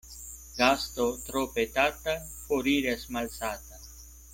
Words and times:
Gasto 0.59 1.05
tro 1.27 1.43
petata 1.57 2.17
foriras 2.47 3.07
malsata. 3.17 3.83